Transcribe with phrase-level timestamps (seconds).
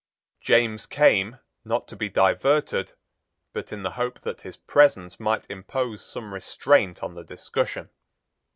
[0.39, 2.93] James came, not to be diverted,
[3.53, 7.91] but in the hope that his presence might impose some restraint on the discussion.